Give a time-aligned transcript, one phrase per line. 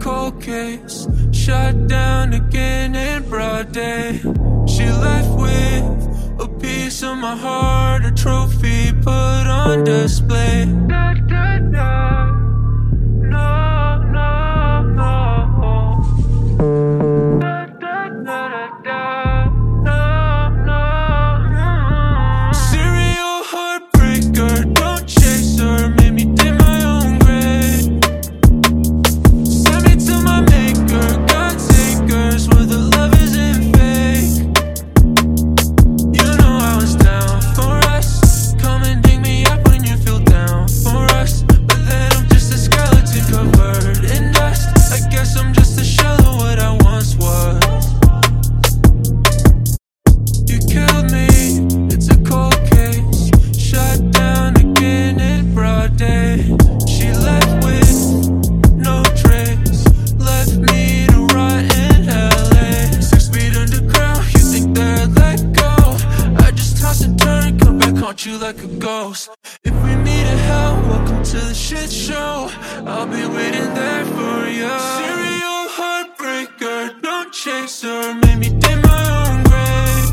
[0.00, 1.06] cold case.
[1.32, 4.18] Shut down again in broad day.
[4.66, 10.66] She left with a piece of my heart, a trophy put on display.
[68.52, 69.30] Like a ghost.
[69.62, 72.50] If we meet in hell, welcome to the shit show.
[72.84, 74.72] I'll be waiting there for you.
[74.98, 80.10] Serial heartbreaker, don't chase her, made me dig my own grave.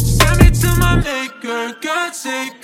[0.00, 2.59] Send me to my maker, God takers,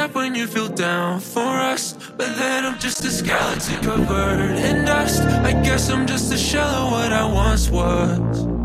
[0.00, 1.92] up when you feel down for us.
[2.16, 5.22] But then I'm just a skeleton covered in dust.
[5.22, 8.59] I guess I'm just a shell of what I once was.